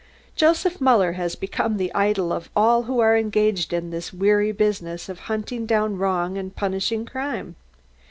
[0.35, 5.07] Joseph Muller has become the idol of all who are engaged in this weary business
[5.09, 7.55] of hunting down wrong and punishing crime.